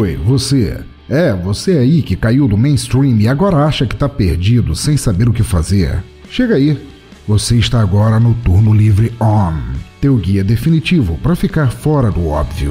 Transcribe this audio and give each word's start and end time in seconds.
Oi, 0.00 0.16
você. 0.16 0.82
É, 1.06 1.34
você 1.34 1.72
aí 1.72 2.00
que 2.00 2.16
caiu 2.16 2.48
do 2.48 2.56
mainstream 2.56 3.18
e 3.20 3.28
agora 3.28 3.58
acha 3.58 3.86
que 3.86 3.94
tá 3.94 4.08
perdido 4.08 4.74
sem 4.74 4.96
saber 4.96 5.28
o 5.28 5.34
que 5.34 5.42
fazer. 5.42 6.02
Chega 6.30 6.54
aí. 6.54 6.78
Você 7.28 7.58
está 7.58 7.78
agora 7.82 8.18
no 8.18 8.34
Turno 8.36 8.72
Livre 8.72 9.12
On, 9.20 9.52
teu 10.00 10.16
guia 10.16 10.42
definitivo 10.42 11.18
para 11.18 11.36
ficar 11.36 11.70
fora 11.70 12.10
do 12.10 12.26
óbvio. 12.26 12.70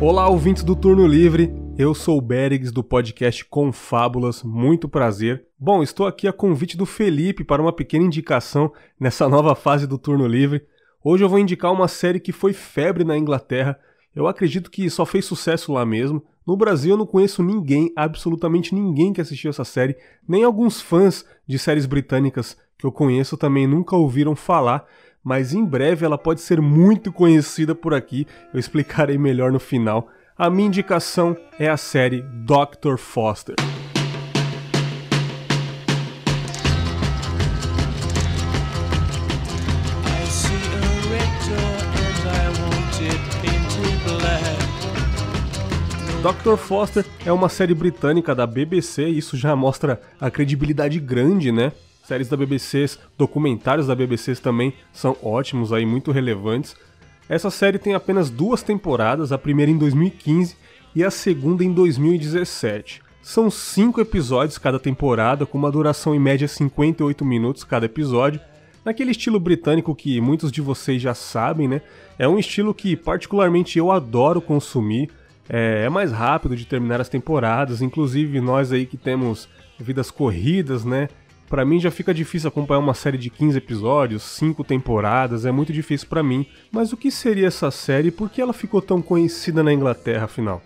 Olá, 0.00 0.28
ouvintes 0.28 0.64
do 0.64 0.74
Turno 0.74 1.06
Livre. 1.06 1.54
Eu 1.78 1.94
sou 1.94 2.18
o 2.18 2.22
Bergs 2.22 2.72
do 2.72 2.82
podcast 2.82 3.44
Confábulas, 3.44 4.42
muito 4.42 4.88
prazer. 4.88 5.44
Bom, 5.56 5.84
estou 5.84 6.08
aqui 6.08 6.26
a 6.26 6.32
convite 6.32 6.76
do 6.76 6.84
Felipe 6.84 7.44
para 7.44 7.62
uma 7.62 7.72
pequena 7.72 8.04
indicação 8.04 8.72
nessa 8.98 9.28
nova 9.28 9.54
fase 9.54 9.86
do 9.86 9.96
Turno 9.96 10.26
Livre. 10.26 10.62
Hoje 11.08 11.22
eu 11.22 11.28
vou 11.28 11.38
indicar 11.38 11.72
uma 11.72 11.86
série 11.86 12.18
que 12.18 12.32
foi 12.32 12.52
febre 12.52 13.04
na 13.04 13.16
Inglaterra. 13.16 13.78
Eu 14.12 14.26
acredito 14.26 14.68
que 14.68 14.90
só 14.90 15.06
fez 15.06 15.24
sucesso 15.24 15.72
lá 15.72 15.86
mesmo. 15.86 16.20
No 16.44 16.56
Brasil 16.56 16.94
eu 16.94 16.96
não 16.96 17.06
conheço 17.06 17.44
ninguém, 17.44 17.92
absolutamente 17.94 18.74
ninguém 18.74 19.12
que 19.12 19.20
assistiu 19.20 19.50
essa 19.50 19.62
série, 19.62 19.96
nem 20.28 20.42
alguns 20.42 20.80
fãs 20.80 21.24
de 21.46 21.60
séries 21.60 21.86
britânicas 21.86 22.56
que 22.76 22.84
eu 22.84 22.90
conheço 22.90 23.36
também 23.36 23.68
nunca 23.68 23.94
ouviram 23.94 24.34
falar, 24.34 24.84
mas 25.22 25.54
em 25.54 25.64
breve 25.64 26.04
ela 26.04 26.18
pode 26.18 26.40
ser 26.40 26.60
muito 26.60 27.12
conhecida 27.12 27.72
por 27.72 27.94
aqui. 27.94 28.26
Eu 28.52 28.58
explicarei 28.58 29.16
melhor 29.16 29.52
no 29.52 29.60
final. 29.60 30.08
A 30.36 30.50
minha 30.50 30.66
indicação 30.66 31.36
é 31.56 31.68
a 31.68 31.76
série 31.76 32.22
Dr. 32.22 32.96
Foster. 32.96 33.54
Dr. 46.26 46.56
Foster 46.56 47.06
é 47.24 47.30
uma 47.30 47.48
série 47.48 47.72
britânica 47.72 48.34
da 48.34 48.48
BBC, 48.48 49.08
e 49.08 49.18
isso 49.18 49.36
já 49.36 49.54
mostra 49.54 50.00
a 50.20 50.28
credibilidade 50.28 50.98
grande, 50.98 51.52
né? 51.52 51.70
Séries 52.02 52.28
da 52.28 52.36
BBC, 52.36 52.98
documentários 53.16 53.86
da 53.86 53.94
BBC 53.94 54.34
também 54.34 54.74
são 54.92 55.16
ótimos 55.22 55.72
aí, 55.72 55.86
muito 55.86 56.10
relevantes. 56.10 56.74
Essa 57.28 57.48
série 57.48 57.78
tem 57.78 57.94
apenas 57.94 58.28
duas 58.28 58.60
temporadas, 58.60 59.30
a 59.30 59.38
primeira 59.38 59.70
em 59.70 59.78
2015 59.78 60.56
e 60.96 61.04
a 61.04 61.12
segunda 61.12 61.62
em 61.62 61.72
2017. 61.72 63.02
São 63.22 63.48
cinco 63.48 64.00
episódios 64.00 64.58
cada 64.58 64.80
temporada, 64.80 65.46
com 65.46 65.56
uma 65.56 65.70
duração 65.70 66.12
em 66.12 66.18
média 66.18 66.48
58 66.48 67.24
minutos 67.24 67.62
cada 67.62 67.86
episódio, 67.86 68.40
naquele 68.84 69.12
estilo 69.12 69.38
britânico 69.38 69.94
que 69.94 70.20
muitos 70.20 70.50
de 70.50 70.60
vocês 70.60 71.00
já 71.00 71.14
sabem, 71.14 71.68
né? 71.68 71.82
É 72.18 72.26
um 72.26 72.36
estilo 72.36 72.74
que 72.74 72.96
particularmente 72.96 73.78
eu 73.78 73.92
adoro 73.92 74.40
consumir. 74.40 75.08
É, 75.48 75.84
é 75.84 75.88
mais 75.88 76.12
rápido 76.12 76.56
de 76.56 76.66
terminar 76.66 77.00
as 77.00 77.08
temporadas, 77.08 77.82
inclusive 77.82 78.40
nós 78.40 78.72
aí 78.72 78.86
que 78.86 78.96
temos 78.96 79.48
vidas 79.78 80.10
corridas, 80.10 80.84
né? 80.84 81.08
Para 81.48 81.64
mim 81.64 81.78
já 81.78 81.92
fica 81.92 82.12
difícil 82.12 82.48
acompanhar 82.48 82.80
uma 82.80 82.94
série 82.94 83.16
de 83.16 83.30
15 83.30 83.58
episódios, 83.58 84.22
5 84.24 84.64
temporadas, 84.64 85.46
é 85.46 85.52
muito 85.52 85.72
difícil 85.72 86.08
para 86.08 86.22
mim. 86.22 86.44
Mas 86.72 86.92
o 86.92 86.96
que 86.96 87.10
seria 87.10 87.46
essa 87.46 87.70
série 87.70 88.08
e 88.08 88.10
por 88.12 88.28
que 88.28 88.40
ela 88.40 88.52
ficou 88.52 88.82
tão 88.82 89.00
conhecida 89.00 89.62
na 89.62 89.72
Inglaterra 89.72 90.24
afinal? 90.24 90.60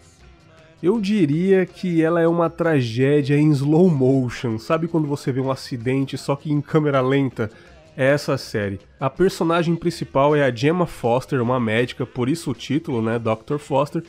Eu 0.82 0.98
diria 0.98 1.66
que 1.66 2.02
ela 2.02 2.22
é 2.22 2.26
uma 2.26 2.48
tragédia 2.48 3.36
em 3.36 3.50
slow 3.50 3.90
motion. 3.90 4.58
Sabe 4.58 4.88
quando 4.88 5.06
você 5.06 5.30
vê 5.30 5.38
um 5.38 5.50
acidente 5.50 6.16
só 6.16 6.34
que 6.34 6.50
em 6.50 6.62
câmera 6.62 7.02
lenta? 7.02 7.50
É 7.94 8.06
essa 8.06 8.38
série. 8.38 8.80
A 8.98 9.10
personagem 9.10 9.76
principal 9.76 10.34
é 10.34 10.42
a 10.42 10.54
Gemma 10.54 10.86
Foster, 10.86 11.42
uma 11.42 11.60
médica, 11.60 12.06
por 12.06 12.30
isso 12.30 12.50
o 12.50 12.54
título, 12.54 13.02
né, 13.02 13.18
Dr. 13.18 13.58
Foster, 13.58 14.02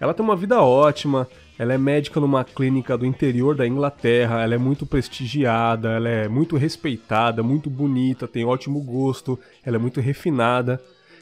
ela 0.00 0.14
tem 0.14 0.24
uma 0.24 0.34
vida 0.34 0.62
ótima, 0.62 1.28
ela 1.58 1.74
é 1.74 1.78
médica 1.78 2.18
numa 2.18 2.42
clínica 2.42 2.96
do 2.96 3.04
interior 3.04 3.54
da 3.54 3.66
Inglaterra, 3.66 4.42
ela 4.42 4.54
é 4.54 4.58
muito 4.58 4.86
prestigiada, 4.86 5.90
ela 5.90 6.08
é 6.08 6.26
muito 6.26 6.56
respeitada, 6.56 7.42
muito 7.42 7.68
bonita, 7.68 8.26
tem 8.26 8.46
ótimo 8.46 8.80
gosto, 8.80 9.38
ela 9.62 9.76
é 9.76 9.78
muito 9.78 10.00
refinada. 10.00 10.80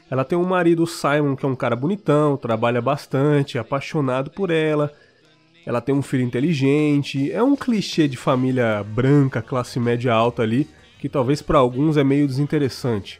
Ela 0.09 0.23
tem 0.23 0.37
um 0.37 0.45
marido, 0.45 0.87
Simon, 0.87 1.35
que 1.35 1.45
é 1.45 1.49
um 1.49 1.57
cara 1.57 1.75
bonitão, 1.75 2.37
trabalha 2.37 2.81
bastante, 2.81 3.57
é 3.57 3.61
apaixonado 3.61 4.31
por 4.31 4.49
ela. 4.49 4.91
Ela 5.65 5.81
tem 5.81 5.93
um 5.93 6.01
filho 6.01 6.23
inteligente, 6.23 7.29
é 7.31 7.43
um 7.43 7.57
clichê 7.57 8.07
de 8.07 8.15
família 8.15 8.81
branca, 8.81 9.41
classe 9.41 9.77
média 9.77 10.13
alta 10.13 10.41
ali, 10.41 10.67
que 10.99 11.09
talvez 11.09 11.41
para 11.41 11.59
alguns 11.59 11.97
é 11.97 12.03
meio 12.03 12.25
desinteressante. 12.25 13.19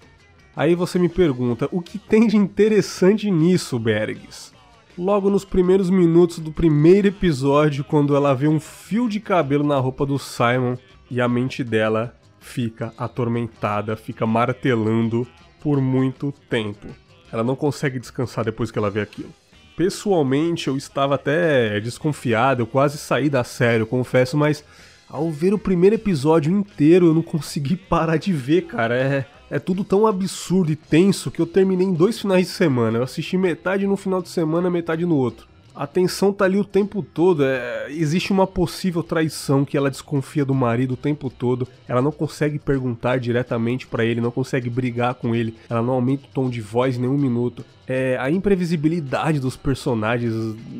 Aí 0.55 0.73
você 0.73 0.97
me 0.97 1.09
pergunta, 1.09 1.67
o 1.69 1.81
que 1.81 1.99
tem 1.99 2.27
de 2.27 2.37
interessante 2.37 3.29
nisso, 3.29 3.77
Bergs? 3.77 4.57
Logo 4.99 5.29
nos 5.29 5.45
primeiros 5.45 5.89
minutos 5.89 6.39
do 6.39 6.51
primeiro 6.51 7.07
episódio, 7.07 7.85
quando 7.85 8.17
ela 8.17 8.33
vê 8.33 8.49
um 8.49 8.59
fio 8.59 9.07
de 9.07 9.21
cabelo 9.21 9.65
na 9.65 9.77
roupa 9.77 10.05
do 10.05 10.19
Simon 10.19 10.75
e 11.09 11.21
a 11.21 11.27
mente 11.27 11.63
dela 11.63 12.13
fica 12.37 12.93
atormentada, 12.97 13.95
fica 13.95 14.27
martelando 14.27 15.25
por 15.61 15.79
muito 15.79 16.33
tempo. 16.49 16.87
Ela 17.31 17.45
não 17.45 17.55
consegue 17.55 17.97
descansar 17.97 18.43
depois 18.43 18.71
que 18.71 18.77
ela 18.77 18.89
vê 18.89 18.99
aquilo. 18.99 19.29
Pessoalmente, 19.77 20.67
eu 20.67 20.75
estava 20.75 21.15
até 21.15 21.79
desconfiado, 21.79 22.63
eu 22.63 22.67
quase 22.67 22.97
saí 22.97 23.29
da 23.29 23.45
série, 23.45 23.83
eu 23.83 23.87
confesso, 23.87 24.35
mas 24.35 24.65
ao 25.09 25.31
ver 25.31 25.53
o 25.53 25.57
primeiro 25.57 25.95
episódio 25.95 26.51
inteiro, 26.51 27.07
eu 27.07 27.13
não 27.13 27.21
consegui 27.21 27.77
parar 27.77 28.17
de 28.17 28.33
ver, 28.33 28.63
cara. 28.63 28.97
É 28.97 29.25
é 29.49 29.59
tudo 29.59 29.83
tão 29.83 30.05
absurdo 30.05 30.71
e 30.71 30.75
tenso 30.75 31.31
que 31.31 31.41
eu 31.41 31.47
terminei 31.47 31.87
em 31.87 31.93
dois 31.93 32.19
finais 32.19 32.47
de 32.47 32.53
semana. 32.53 32.99
Eu 32.99 33.03
assisti 33.03 33.37
metade 33.37 33.87
no 33.87 33.97
final 33.97 34.21
de 34.21 34.29
semana, 34.29 34.69
metade 34.69 35.05
no 35.05 35.15
outro. 35.15 35.47
A 35.75 35.87
tensão 35.87 36.33
tá 36.33 36.43
ali 36.45 36.57
o 36.57 36.65
tempo 36.65 37.01
todo. 37.01 37.43
É... 37.43 37.87
existe 37.89 38.33
uma 38.33 38.45
possível 38.45 39.01
traição 39.01 39.63
que 39.63 39.77
ela 39.77 39.89
desconfia 39.89 40.43
do 40.43 40.53
marido 40.53 40.93
o 40.93 40.97
tempo 40.97 41.29
todo. 41.29 41.67
Ela 41.87 42.01
não 42.01 42.11
consegue 42.11 42.59
perguntar 42.59 43.17
diretamente 43.17 43.87
para 43.87 44.03
ele, 44.03 44.19
não 44.19 44.29
consegue 44.29 44.69
brigar 44.69 45.13
com 45.13 45.33
ele. 45.33 45.55
Ela 45.69 45.81
não 45.81 45.93
aumenta 45.93 46.25
o 46.25 46.33
tom 46.33 46.49
de 46.49 46.59
voz 46.59 46.97
em 46.97 47.01
nenhum 47.01 47.17
minuto. 47.17 47.63
É... 47.87 48.17
a 48.19 48.29
imprevisibilidade 48.29 49.39
dos 49.39 49.55
personagens 49.55 50.33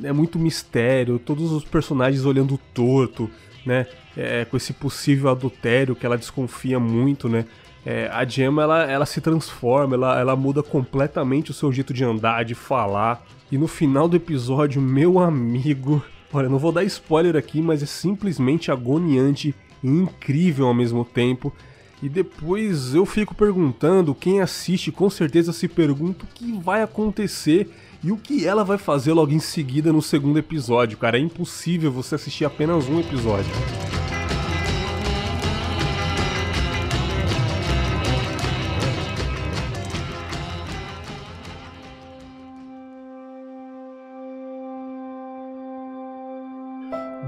é 0.03 0.11
muito 0.11 0.37
mistério. 0.37 1.17
Todos 1.17 1.51
os 1.51 1.63
personagens 1.63 2.25
olhando 2.25 2.59
torto, 2.73 3.29
né? 3.65 3.87
É... 4.17 4.43
com 4.43 4.57
esse 4.57 4.73
possível 4.73 5.29
adultério 5.29 5.95
que 5.95 6.05
ela 6.05 6.17
desconfia 6.17 6.77
muito, 6.77 7.29
né? 7.29 7.45
É, 7.85 8.09
a 8.11 8.25
Gemma 8.25 8.63
ela, 8.63 8.83
ela 8.83 9.05
se 9.05 9.21
transforma, 9.21 9.95
ela, 9.95 10.19
ela 10.19 10.35
muda 10.35 10.61
completamente 10.61 11.51
o 11.51 11.53
seu 11.53 11.71
jeito 11.71 11.93
de 11.93 12.03
andar, 12.03 12.43
de 12.43 12.55
falar. 12.55 13.25
E 13.51 13.57
no 13.57 13.67
final 13.67 14.07
do 14.07 14.15
episódio, 14.15 14.81
meu 14.81 15.19
amigo, 15.19 16.03
olha, 16.31 16.49
não 16.49 16.59
vou 16.59 16.71
dar 16.71 16.83
spoiler 16.83 17.35
aqui, 17.35 17.61
mas 17.61 17.81
é 17.81 17.85
simplesmente 17.85 18.71
agoniante 18.71 19.55
e 19.83 19.87
incrível 19.87 20.67
ao 20.67 20.73
mesmo 20.73 21.05
tempo. 21.05 21.53
E 22.01 22.07
depois 22.07 22.93
eu 22.93 23.05
fico 23.05 23.35
perguntando, 23.35 24.15
quem 24.15 24.39
assiste 24.39 24.91
com 24.91 25.09
certeza 25.09 25.51
se 25.51 25.67
pergunta 25.67 26.25
o 26.25 26.27
que 26.33 26.51
vai 26.53 26.81
acontecer 26.81 27.69
e 28.01 28.11
o 28.11 28.17
que 28.17 28.47
ela 28.47 28.63
vai 28.63 28.77
fazer 28.77 29.11
logo 29.11 29.33
em 29.33 29.39
seguida 29.39 29.91
no 29.91 30.01
segundo 30.01 30.39
episódio, 30.39 30.97
cara. 30.97 31.17
É 31.17 31.21
impossível 31.21 31.91
você 31.91 32.15
assistir 32.15 32.45
apenas 32.45 32.87
um 32.87 32.99
episódio. 32.99 33.51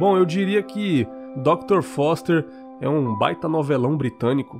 Bom, 0.01 0.17
eu 0.17 0.25
diria 0.25 0.63
que 0.63 1.07
Dr. 1.44 1.84
Foster 1.84 2.44
é 2.81 2.89
um 2.89 3.16
baita 3.16 3.48
novelão 3.48 3.95
britânico, 3.95 4.59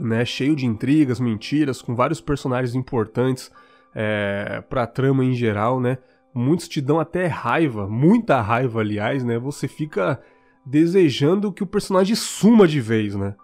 né, 0.00 0.24
cheio 0.24 0.56
de 0.56 0.64
intrigas, 0.64 1.20
mentiras, 1.20 1.82
com 1.82 1.94
vários 1.94 2.22
personagens 2.22 2.74
importantes 2.74 3.52
é, 3.94 4.62
para 4.66 4.84
a 4.84 4.86
trama 4.86 5.22
em 5.22 5.34
geral, 5.34 5.78
né? 5.78 5.98
Muitos 6.34 6.68
te 6.68 6.80
dão 6.80 6.98
até 6.98 7.26
raiva, 7.26 7.86
muita 7.86 8.40
raiva, 8.40 8.80
aliás, 8.80 9.22
né? 9.22 9.38
Você 9.38 9.68
fica 9.68 10.22
desejando 10.64 11.52
que 11.52 11.62
o 11.62 11.66
personagem 11.66 12.16
suma 12.16 12.66
de 12.66 12.80
vez, 12.80 13.14
né? 13.14 13.34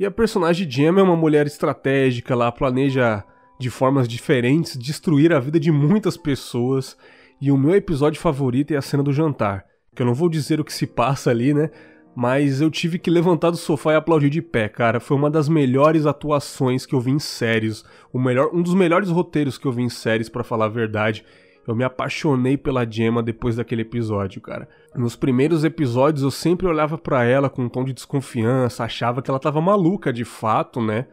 E 0.00 0.06
a 0.06 0.10
personagem 0.10 0.70
Gemma 0.70 1.00
é 1.00 1.02
uma 1.02 1.16
mulher 1.16 1.46
estratégica, 1.46 2.32
ela 2.32 2.50
planeja 2.50 3.22
de 3.60 3.68
formas 3.68 4.08
diferentes 4.08 4.78
destruir 4.78 5.34
a 5.34 5.38
vida 5.38 5.60
de 5.60 5.70
muitas 5.70 6.16
pessoas. 6.16 6.96
E 7.38 7.52
o 7.52 7.58
meu 7.58 7.74
episódio 7.74 8.22
favorito 8.22 8.72
é 8.72 8.78
a 8.78 8.82
cena 8.82 9.02
do 9.02 9.12
jantar 9.12 9.70
que 9.94 10.02
eu 10.02 10.06
não 10.06 10.14
vou 10.14 10.28
dizer 10.28 10.60
o 10.60 10.64
que 10.64 10.72
se 10.72 10.86
passa 10.86 11.30
ali, 11.30 11.52
né? 11.52 11.70
Mas 12.14 12.60
eu 12.60 12.70
tive 12.70 12.98
que 12.98 13.10
levantar 13.10 13.50
do 13.50 13.56
sofá 13.56 13.92
e 13.92 13.96
aplaudir 13.96 14.28
de 14.28 14.42
pé, 14.42 14.68
cara. 14.68 15.00
Foi 15.00 15.16
uma 15.16 15.30
das 15.30 15.48
melhores 15.48 16.04
atuações 16.04 16.84
que 16.84 16.94
eu 16.94 17.00
vi 17.00 17.10
em 17.10 17.18
séries. 17.18 17.84
O 18.12 18.18
melhor, 18.18 18.50
um 18.52 18.62
dos 18.62 18.74
melhores 18.74 19.08
roteiros 19.08 19.56
que 19.56 19.66
eu 19.66 19.72
vi 19.72 19.82
em 19.82 19.88
séries, 19.88 20.28
para 20.28 20.44
falar 20.44 20.66
a 20.66 20.68
verdade. 20.68 21.24
Eu 21.66 21.74
me 21.74 21.84
apaixonei 21.84 22.56
pela 22.56 22.84
Gemma 22.90 23.22
depois 23.22 23.56
daquele 23.56 23.82
episódio, 23.82 24.40
cara. 24.40 24.68
Nos 24.94 25.16
primeiros 25.16 25.64
episódios 25.64 26.22
eu 26.22 26.30
sempre 26.30 26.66
olhava 26.66 26.98
para 26.98 27.24
ela 27.24 27.48
com 27.48 27.64
um 27.64 27.68
tom 27.68 27.84
de 27.84 27.92
desconfiança, 27.92 28.84
achava 28.84 29.22
que 29.22 29.30
ela 29.30 29.38
tava 29.38 29.60
maluca 29.60 30.12
de 30.12 30.24
fato, 30.24 30.82
né? 30.82 31.06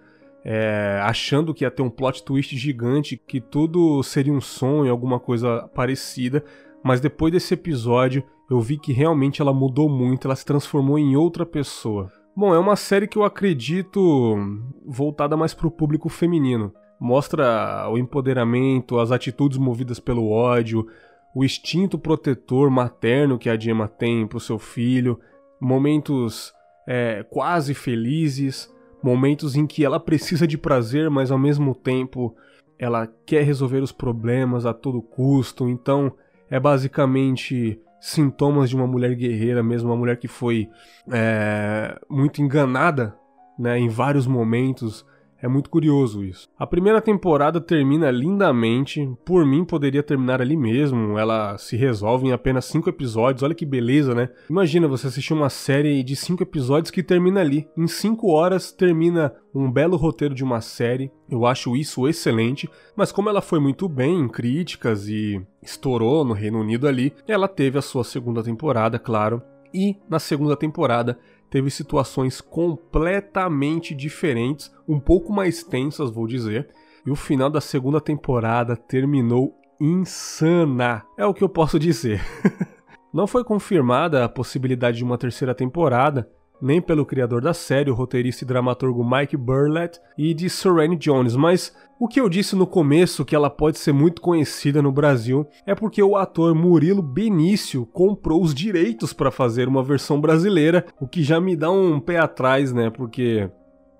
é, 0.43 0.99
achando 1.03 1.53
que 1.53 1.63
ia 1.63 1.71
ter 1.71 1.81
um 1.81 1.89
plot 1.89 2.23
twist 2.23 2.55
gigante, 2.57 3.17
que 3.17 3.41
tudo 3.41 4.01
seria 4.03 4.33
um 4.33 4.41
sonho, 4.41 4.91
alguma 4.91 5.19
coisa 5.19 5.69
parecida. 5.73 6.43
Mas 6.83 7.01
depois 7.01 7.31
desse 7.31 7.53
episódio, 7.53 8.23
eu 8.49 8.59
vi 8.59 8.77
que 8.77 8.91
realmente 8.91 9.41
ela 9.41 9.53
mudou 9.53 9.87
muito, 9.87 10.27
ela 10.27 10.35
se 10.35 10.45
transformou 10.45 10.97
em 10.97 11.15
outra 11.15 11.45
pessoa. 11.45 12.11
Bom, 12.35 12.53
é 12.53 12.59
uma 12.59 12.75
série 12.75 13.07
que 13.07 13.17
eu 13.17 13.23
acredito 13.23 14.37
voltada 14.85 15.35
mais 15.35 15.53
para 15.53 15.67
o 15.67 15.71
público 15.71 16.09
feminino. 16.09 16.73
Mostra 16.99 17.87
o 17.89 17.97
empoderamento, 17.97 18.99
as 18.99 19.11
atitudes 19.11 19.57
movidas 19.57 19.99
pelo 19.99 20.29
ódio, 20.29 20.87
o 21.35 21.43
instinto 21.43 21.97
protetor 21.97 22.69
materno 22.69 23.37
que 23.37 23.49
a 23.49 23.57
Gemma 23.57 23.87
tem 23.87 24.25
pro 24.25 24.39
seu 24.39 24.57
filho, 24.57 25.19
momentos 25.59 26.53
é, 26.87 27.23
quase 27.29 27.73
felizes, 27.73 28.73
momentos 29.03 29.55
em 29.55 29.67
que 29.67 29.85
ela 29.85 29.99
precisa 29.99 30.47
de 30.47 30.57
prazer, 30.57 31.09
mas 31.09 31.31
ao 31.31 31.37
mesmo 31.37 31.75
tempo 31.75 32.35
ela 32.77 33.07
quer 33.25 33.43
resolver 33.43 33.81
os 33.83 33.91
problemas 33.91 34.65
a 34.65 34.73
todo 34.73 35.01
custo. 35.01 35.69
Então 35.69 36.13
é 36.49 36.59
basicamente 36.59 37.79
sintomas 37.99 38.69
de 38.69 38.75
uma 38.75 38.87
mulher 38.87 39.15
guerreira, 39.15 39.61
mesmo 39.61 39.89
uma 39.89 39.97
mulher 39.97 40.17
que 40.17 40.27
foi 40.27 40.69
é, 41.11 41.99
muito 42.09 42.41
enganada 42.41 43.15
né, 43.57 43.77
em 43.77 43.89
vários 43.89 44.25
momentos 44.25 45.05
é 45.41 45.47
muito 45.47 45.69
curioso 45.69 46.23
isso. 46.23 46.49
A 46.57 46.67
primeira 46.67 47.01
temporada 47.01 47.61
termina 47.61 48.11
lindamente, 48.11 49.09
por 49.25 49.45
mim 49.45 49.63
poderia 49.63 50.03
terminar 50.03 50.41
ali 50.41 50.57
mesmo, 50.57 51.17
ela 51.17 51.57
se 51.57 51.77
resolve 51.77 52.27
em 52.27 52.31
apenas 52.31 52.65
5 52.65 52.89
episódios, 52.89 53.43
olha 53.43 53.55
que 53.55 53.65
beleza, 53.65 54.13
né? 54.13 54.29
Imagina 54.49 54.87
você 54.87 55.07
assistir 55.07 55.33
uma 55.33 55.49
série 55.49 56.03
de 56.03 56.15
5 56.15 56.43
episódios 56.43 56.91
que 56.91 57.03
termina 57.03 57.39
ali. 57.39 57.67
Em 57.77 57.87
5 57.87 58.29
horas 58.31 58.71
termina 58.71 59.33
um 59.53 59.71
belo 59.71 59.97
roteiro 59.97 60.35
de 60.35 60.43
uma 60.43 60.61
série, 60.61 61.11
eu 61.29 61.45
acho 61.45 61.75
isso 61.75 62.07
excelente, 62.07 62.69
mas 62.95 63.11
como 63.11 63.29
ela 63.29 63.41
foi 63.41 63.59
muito 63.59 63.87
bem 63.87 64.19
em 64.19 64.27
críticas 64.27 65.07
e 65.07 65.41
estourou 65.61 66.23
no 66.23 66.33
Reino 66.33 66.59
Unido 66.59 66.87
ali, 66.87 67.13
ela 67.27 67.47
teve 67.47 67.77
a 67.77 67.81
sua 67.81 68.03
segunda 68.03 68.43
temporada, 68.43 68.99
claro, 68.99 69.41
e 69.73 69.95
na 70.09 70.19
segunda 70.19 70.55
temporada 70.55 71.17
teve 71.49 71.69
situações 71.69 72.41
completamente 72.41 73.95
diferentes, 73.95 74.71
um 74.87 74.99
pouco 74.99 75.33
mais 75.33 75.63
tensas, 75.63 76.11
vou 76.11 76.27
dizer, 76.27 76.69
e 77.05 77.11
o 77.11 77.15
final 77.15 77.49
da 77.49 77.61
segunda 77.61 77.99
temporada 77.99 78.75
terminou 78.75 79.55
insana. 79.79 81.03
É 81.17 81.25
o 81.25 81.33
que 81.33 81.43
eu 81.43 81.49
posso 81.49 81.79
dizer. 81.79 82.21
Não 83.11 83.25
foi 83.25 83.43
confirmada 83.43 84.23
a 84.23 84.29
possibilidade 84.29 84.97
de 84.97 85.03
uma 85.03 85.17
terceira 85.17 85.55
temporada, 85.55 86.29
nem 86.61 86.81
pelo 86.81 87.05
criador 87.05 87.41
da 87.41 87.53
série, 87.53 87.89
o 87.89 87.93
roteirista 87.93 88.43
e 88.43 88.47
dramaturgo 88.47 89.03
Mike 89.03 89.37
Burlett, 89.37 89.99
e 90.17 90.33
de 90.33 90.49
Serene 90.49 90.95
Jones, 90.95 91.35
mas 91.35 91.75
o 91.99 92.07
que 92.07 92.19
eu 92.19 92.29
disse 92.29 92.55
no 92.55 92.65
começo 92.65 93.25
que 93.25 93.35
ela 93.35 93.49
pode 93.49 93.77
ser 93.77 93.91
muito 93.91 94.21
conhecida 94.21 94.81
no 94.81 94.91
Brasil 94.91 95.45
é 95.65 95.75
porque 95.75 96.01
o 96.01 96.15
ator 96.15 96.55
Murilo 96.55 97.01
Benício 97.01 97.85
comprou 97.87 98.41
os 98.41 98.53
direitos 98.53 99.11
para 99.11 99.31
fazer 99.31 99.67
uma 99.67 99.83
versão 99.83 100.19
brasileira, 100.19 100.85
o 100.99 101.07
que 101.07 101.21
já 101.23 101.39
me 101.41 101.55
dá 101.55 101.69
um 101.69 101.99
pé 101.99 102.17
atrás, 102.17 102.71
né? 102.71 102.89
Porque 102.89 103.49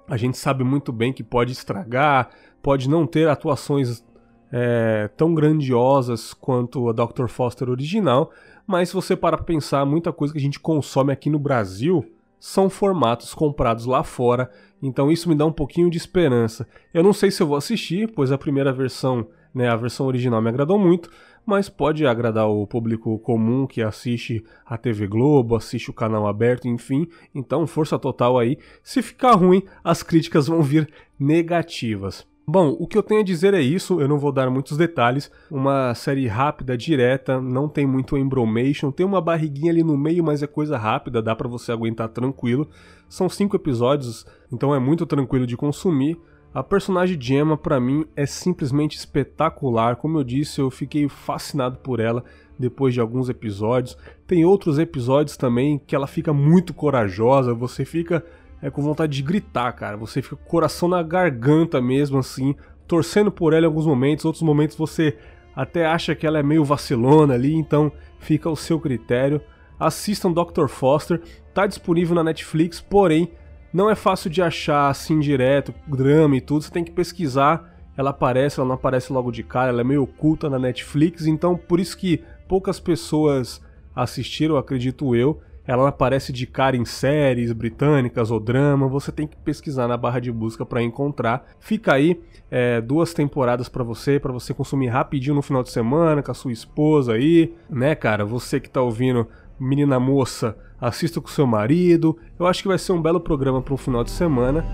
a 0.08 0.18
gente 0.18 0.38
sabe 0.38 0.64
muito 0.64 0.92
bem 0.92 1.12
que 1.12 1.24
pode 1.24 1.52
estragar, 1.52 2.30
pode 2.62 2.90
não 2.90 3.06
ter 3.06 3.28
atuações 3.28 4.04
é, 4.52 5.10
tão 5.16 5.34
grandiosas 5.34 6.34
quanto 6.34 6.90
a 6.90 6.94
Dr. 6.94 7.28
Foster 7.28 7.70
original, 7.70 8.32
mas 8.66 8.90
se 8.90 8.96
você 8.96 9.16
para 9.16 9.38
pensar, 9.38 9.86
muita 9.86 10.12
coisa 10.14 10.34
que 10.34 10.40
a 10.40 10.42
gente 10.42 10.60
consome 10.60 11.12
aqui 11.12 11.30
no 11.30 11.40
Brasil 11.40 12.06
são 12.40 12.70
formatos 12.70 13.34
comprados 13.34 13.86
lá 13.86 14.04
fora, 14.04 14.50
então 14.82 15.12
isso 15.12 15.28
me 15.28 15.36
dá 15.36 15.46
um 15.46 15.52
pouquinho 15.52 15.90
de 15.90 15.98
esperança. 15.98 16.68
Eu 16.94 17.04
não 17.04 17.14
sei 17.14 17.30
se 17.30 17.44
eu 17.44 17.48
vou 17.48 17.58
assistir, 17.58 18.12
pois 18.14 18.32
a 18.32 18.38
primeira 18.38 18.72
versão, 18.72 19.28
né, 19.54 19.70
a 19.70 19.76
versão 19.76 20.06
original 20.06 20.42
me 20.42 20.50
agradou 20.50 20.80
muito, 20.80 21.10
mas 21.46 21.68
pode 21.68 22.06
agradar 22.06 22.48
o 22.48 22.66
público 22.68 23.18
comum 23.20 23.66
que 23.66 23.82
assiste 23.82 24.44
a 24.66 24.78
TV 24.78 25.08
Globo, 25.08 25.56
assiste 25.56 25.90
o 25.90 25.94
canal 25.94 26.28
aberto, 26.28 26.68
enfim. 26.68 27.08
Então, 27.34 27.66
força 27.66 27.98
total 27.98 28.38
aí. 28.38 28.58
Se 28.84 29.02
ficar 29.02 29.34
ruim, 29.34 29.64
as 29.84 30.04
críticas 30.04 30.48
vão 30.48 30.62
vir 30.62 30.88
negativas. 31.20 32.28
Bom, 32.52 32.76
o 32.80 32.88
que 32.88 32.98
eu 32.98 33.04
tenho 33.04 33.22
a 33.22 33.24
dizer 33.24 33.54
é 33.54 33.62
isso, 33.62 34.02
eu 34.02 34.08
não 34.08 34.18
vou 34.18 34.32
dar 34.32 34.50
muitos 34.50 34.76
detalhes. 34.76 35.30
Uma 35.52 35.94
série 35.94 36.26
rápida, 36.26 36.76
direta, 36.76 37.40
não 37.40 37.70
tem 37.70 37.86
muito 37.86 38.18
embromation, 38.18 38.92
tem 38.92 39.06
uma 39.06 39.22
barriguinha 39.22 39.72
ali 39.72 39.84
no 39.84 39.96
meio, 39.96 40.24
mas 40.24 40.42
é 40.42 40.48
coisa 40.48 40.76
rápida, 40.76 41.22
dá 41.22 41.36
para 41.36 41.48
você 41.48 41.72
aguentar 41.72 42.10
tranquilo. 42.10 42.68
São 43.08 43.30
cinco 43.30 43.56
episódios, 43.56 44.26
então 44.52 44.74
é 44.74 44.80
muito 44.80 45.06
tranquilo 45.06 45.46
de 45.46 45.56
consumir. 45.56 46.20
A 46.52 46.64
personagem 46.64 47.22
Gemma, 47.22 47.56
para 47.56 47.80
mim, 47.80 48.04
é 48.16 48.26
simplesmente 48.26 48.98
espetacular. 48.98 49.98
Como 49.98 50.18
eu 50.18 50.24
disse, 50.24 50.60
eu 50.60 50.72
fiquei 50.72 51.08
fascinado 51.08 51.78
por 51.78 52.00
ela 52.00 52.24
depois 52.58 52.96
de 52.96 53.00
alguns 53.00 53.30
episódios. 53.30 53.96
Tem 54.26 54.44
outros 54.44 54.80
episódios 54.80 55.38
também 55.38 55.80
que 55.86 55.96
ela 55.96 56.08
fica 56.08 56.34
muito 56.34 56.74
corajosa, 56.74 57.54
você 57.54 57.86
fica 57.86 58.26
é 58.62 58.70
com 58.70 58.82
vontade 58.82 59.14
de 59.14 59.24
gritar, 59.24 59.72
cara. 59.74 59.98
Você 59.98 60.22
fica 60.22 60.36
com 60.36 60.44
o 60.44 60.48
coração 60.48 60.90
na 60.90 61.02
garganta 61.02 61.82
mesmo, 61.82 62.18
assim, 62.18 62.56
torcendo 62.88 63.32
por 63.32 63.54
ela 63.54 63.66
em 63.66 63.68
alguns 63.68 63.86
momentos. 63.86 64.26
Outros 64.26 64.44
momentos 64.44 64.76
você 64.76 65.18
até 65.56 65.86
acha 65.86 66.16
que 66.16 66.26
ela 66.26 66.40
é 66.40 66.44
meio 66.44 66.64
vacilona 66.64 67.34
ali, 67.34 67.54
então 67.54 67.92
fica 68.20 68.50
ao 68.50 68.56
seu 68.56 68.80
critério. 68.80 69.42
Assistam 69.80 70.32
Dr. 70.32 70.68
Foster, 70.68 71.22
tá 71.54 71.66
disponível 71.66 72.16
na 72.16 72.24
Netflix, 72.24 72.82
porém 72.82 73.32
não 73.72 73.90
é 73.90 73.96
fácil 73.96 74.30
de 74.30 74.42
achar 74.42 74.90
assim 74.90 75.20
direto, 75.20 75.74
drama 75.88 76.36
e 76.36 76.42
tudo, 76.42 76.64
você 76.64 76.72
tem 76.72 76.84
que 76.84 76.92
pesquisar. 76.92 77.76
Ela 77.96 78.10
aparece, 78.12 78.60
ela 78.60 78.68
não 78.68 78.76
aparece 78.76 79.12
logo 79.12 79.32
de 79.32 79.44
cara, 79.44 79.70
ela 79.70 79.82
é 79.82 79.84
meio 79.84 80.04
oculta 80.04 80.50
na 80.50 80.58
Netflix, 80.58 81.26
então 81.26 81.56
por 81.56 81.80
isso 81.80 81.98
que 81.98 82.24
poucas 82.48 82.80
pessoas 82.80 83.62
assistiram, 83.96 84.58
acredito 84.58 85.16
eu. 85.16 85.42
Ela 85.70 85.90
aparece 85.90 86.34
de 86.34 86.48
cara 86.48 86.76
em 86.76 86.84
séries 86.84 87.52
britânicas 87.52 88.32
ou 88.32 88.40
drama, 88.40 88.88
você 88.88 89.12
tem 89.12 89.28
que 89.28 89.38
pesquisar 89.38 89.88
na 89.88 89.96
barra 89.96 90.20
de 90.20 90.32
busca 90.32 90.66
para 90.66 90.82
encontrar. 90.82 91.46
Fica 91.60 91.94
aí 91.94 92.20
é, 92.50 92.82
duas 92.82 93.14
temporadas 93.14 93.70
para 93.70 93.84
você, 93.84 94.20
para 94.20 94.34
você 94.34 94.52
consumir 94.52 94.88
rapidinho 94.88 95.36
no 95.36 95.44
final 95.44 95.62
de 95.62 95.70
semana 95.70 96.24
com 96.24 96.32
a 96.32 96.34
sua 96.34 96.52
esposa 96.52 97.14
aí, 97.14 97.54
né, 97.70 97.94
cara? 97.94 98.26
Você 98.26 98.60
que 98.60 98.68
tá 98.68 98.82
ouvindo, 98.82 99.28
menina 99.60 100.00
moça, 100.00 100.58
assista 100.82 101.22
com 101.22 101.28
seu 101.28 101.46
marido. 101.46 102.18
Eu 102.40 102.48
acho 102.48 102.64
que 102.64 102.68
vai 102.68 102.80
ser 102.80 102.94
um 102.94 103.02
belo 103.02 103.20
programa 103.20 103.62
para 103.62 103.76
um 103.76 103.78
final 103.78 104.04
de 104.04 104.10
semana. 104.10 104.66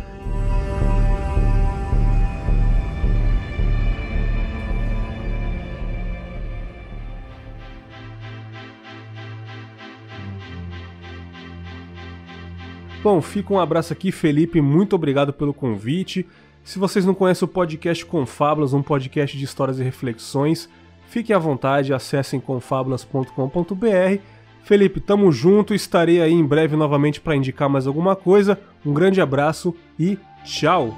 Bom, 13.06 13.22
fica 13.22 13.54
um 13.54 13.60
abraço 13.60 13.94
aqui, 13.94 14.12
Felipe. 14.12 14.60
Muito 14.60 14.96
obrigado 14.96 15.32
pelo 15.32 15.54
convite. 15.54 16.26
Se 16.64 16.80
vocês 16.80 17.06
não 17.06 17.14
conhecem 17.14 17.46
o 17.46 17.48
podcast 17.48 18.04
Confábulas, 18.04 18.74
um 18.74 18.82
podcast 18.82 19.38
de 19.38 19.46
histórias 19.46 19.78
e 19.78 19.84
reflexões, 19.84 20.68
fiquem 21.08 21.36
à 21.36 21.38
vontade, 21.38 21.94
acessem 21.94 22.40
confabulas.com.br. 22.40 24.20
Felipe, 24.64 25.00
tamo 25.00 25.32
junto, 25.32 25.76
estarei 25.76 26.20
aí 26.20 26.34
em 26.34 26.44
breve 26.44 26.76
novamente 26.76 27.22
para 27.22 27.36
indicar 27.36 27.70
mais 27.70 27.86
alguma 27.86 28.16
coisa. 28.16 28.60
Um 28.84 28.92
grande 28.92 29.22
abraço 29.22 29.76
e 30.00 30.18
tchau! 30.44 30.98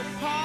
apart. 0.00 0.37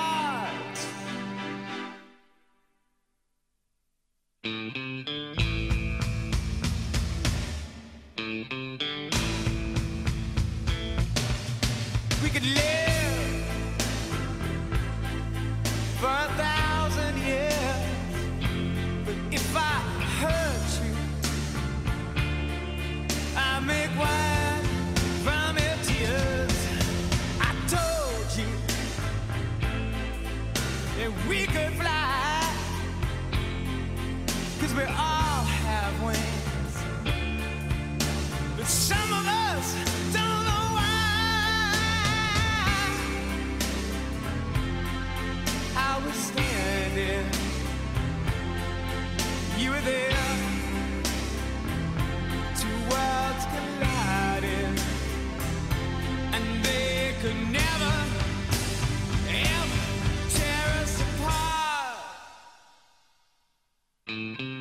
Mm-hmm. 64.13 64.52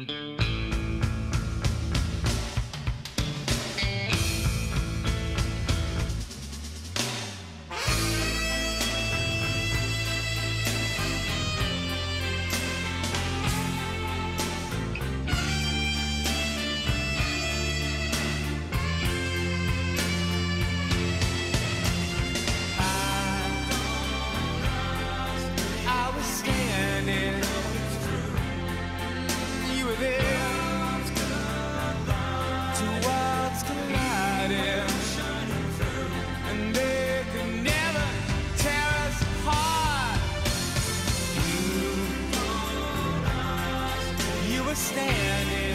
standing. 45.32 45.71